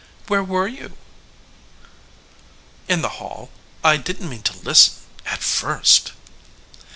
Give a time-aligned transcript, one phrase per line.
[0.25, 0.97] "Where were you?"
[2.87, 3.51] "In the hall.
[3.83, 4.95] I didn't mean to listen
[5.27, 6.13] at first."